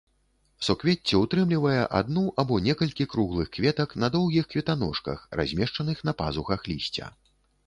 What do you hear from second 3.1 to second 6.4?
круглых кветак на доўгіх кветаножках, размешчаных на